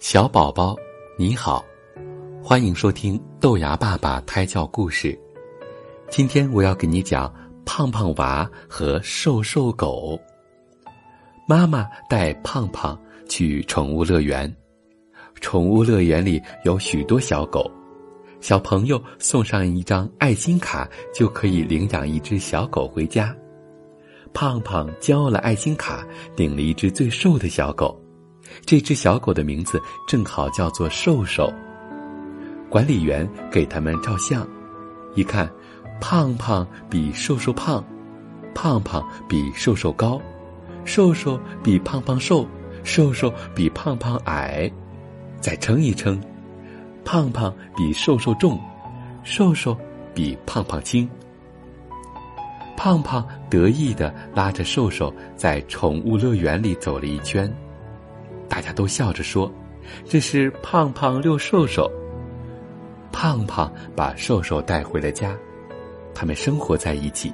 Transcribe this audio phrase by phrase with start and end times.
[0.00, 0.76] 小宝宝，
[1.16, 1.64] 你好，
[2.40, 5.18] 欢迎收听豆芽爸爸胎教故事。
[6.08, 7.32] 今天我要给你讲
[7.66, 10.16] 胖胖娃和瘦瘦狗。
[11.48, 12.96] 妈妈带胖胖
[13.28, 14.54] 去宠物乐园，
[15.40, 17.68] 宠物乐园里有许多小狗，
[18.40, 23.34] 小朋友送上一张爱心卡就可以领养一只小狗回家。
[24.32, 26.06] 胖胖交了爱心卡，
[26.36, 28.00] 领了一只最瘦的小狗。
[28.64, 31.52] 这只小狗的名字正好叫做瘦瘦。
[32.68, 34.46] 管理员给他们照相，
[35.14, 35.50] 一看，
[36.00, 37.82] 胖胖比瘦瘦胖，
[38.54, 40.20] 胖胖比瘦瘦高，
[40.84, 42.46] 瘦瘦比胖胖瘦，
[42.84, 44.70] 瘦瘦比胖胖矮。
[45.40, 46.20] 再称一称，
[47.04, 48.60] 胖胖比瘦瘦重，
[49.22, 49.76] 瘦瘦
[50.12, 51.08] 比胖胖轻。
[52.76, 57.50] 胖胖得意的拉着瘦瘦在宠物乐园里走了一圈。
[58.48, 59.52] 大家都笑着说
[60.06, 61.90] ：“这是胖胖遛瘦瘦。”
[63.12, 65.36] 胖胖把瘦瘦带回了家，
[66.14, 67.32] 他们生活在一起。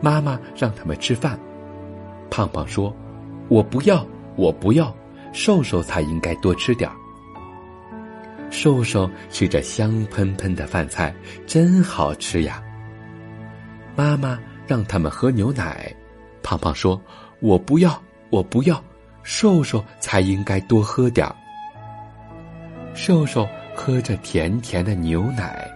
[0.00, 1.38] 妈妈让他们吃饭，
[2.30, 2.94] 胖胖说
[3.48, 4.06] ：“我不要，
[4.36, 4.94] 我不要，
[5.32, 6.96] 瘦瘦才应该多吃点儿。”
[8.50, 11.14] 瘦瘦吃着香喷喷的饭菜，
[11.46, 12.62] 真好吃呀。
[13.96, 15.92] 妈妈让他们喝牛奶，
[16.42, 17.00] 胖胖说
[17.40, 18.82] ：“我不要，我不要。”
[19.24, 21.34] 瘦瘦才应该多喝点儿。
[22.94, 25.68] 瘦瘦喝着甜甜的牛奶，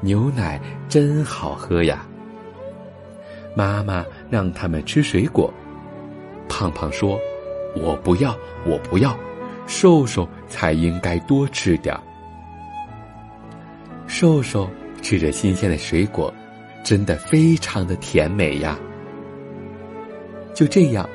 [0.00, 2.04] 牛奶真好喝呀。
[3.54, 5.52] 妈妈让他们吃水果，
[6.48, 7.18] 胖胖说
[7.76, 9.16] ：“我不要，我不要，
[9.66, 12.00] 瘦瘦才应该多吃点儿。”
[14.08, 14.68] 瘦瘦
[15.02, 16.32] 吃着新鲜的水果，
[16.82, 18.78] 真的非常的甜美呀。
[20.54, 21.08] 就这样，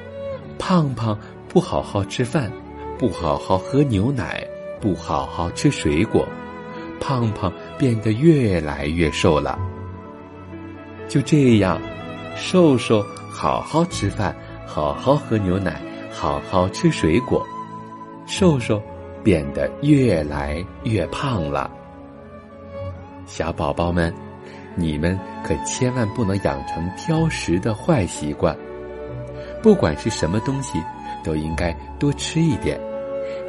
[0.58, 1.18] 胖胖。
[1.56, 2.52] 不好好吃饭，
[3.00, 4.46] 不好好喝牛奶，
[4.82, 6.28] 不好好吃水果，
[7.00, 9.58] 胖胖变得越来越瘦了。
[11.08, 11.82] 就这样，
[12.36, 13.02] 瘦瘦
[13.32, 14.36] 好好吃饭，
[14.66, 17.42] 好好喝牛奶，好好吃水果，
[18.26, 18.84] 瘦瘦
[19.24, 21.72] 变得越来越胖了。
[23.26, 24.14] 小宝宝们，
[24.76, 28.54] 你们可千万不能养成挑食的坏习惯，
[29.64, 30.84] 不管是什么东西。
[31.26, 32.80] 都应该多吃一点，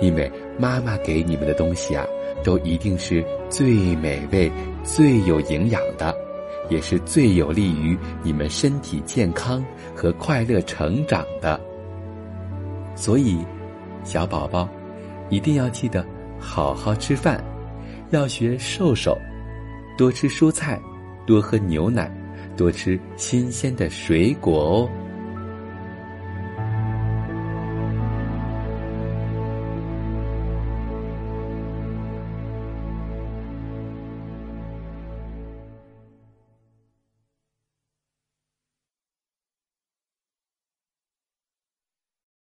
[0.01, 2.07] 因为妈妈给你们的东西啊，
[2.43, 4.51] 都一定是最美味、
[4.83, 6.17] 最有营养的，
[6.71, 9.63] 也是最有利于你们身体健康
[9.95, 11.61] 和快乐成长的。
[12.95, 13.45] 所以，
[14.03, 14.67] 小宝宝
[15.29, 16.03] 一定要记得
[16.39, 17.45] 好好吃饭，
[18.11, 19.17] 要学瘦瘦，
[19.99, 20.81] 多吃蔬菜，
[21.27, 22.11] 多喝牛奶，
[22.57, 24.91] 多吃新鲜的水果哦。